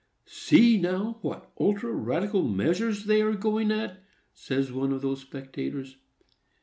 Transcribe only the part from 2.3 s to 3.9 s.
measures they are going